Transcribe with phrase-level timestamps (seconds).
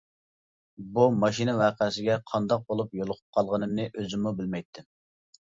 [0.95, 4.91] بۇ ماشىنا ۋەقەسىگە قانداق بولۇپ يولۇقۇپ قالغىنىمنى ئۆزۈممۇ بىلمەيتتىم.